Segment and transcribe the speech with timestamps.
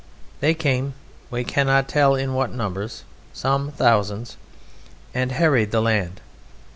[0.39, 0.95] They came
[1.29, 3.03] we cannot tell in what numbers,
[3.33, 4.35] some thousands
[5.13, 6.21] and harried the land.